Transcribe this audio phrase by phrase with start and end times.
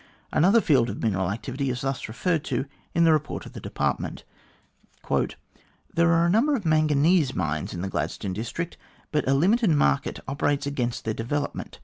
[0.33, 2.65] Another field of mineral activity is thus referred to
[2.95, 4.23] in the report of the Department:
[5.93, 8.77] "There are a number of manganese mines in the Gladstone district,
[9.11, 11.77] but a limited market operates against their development.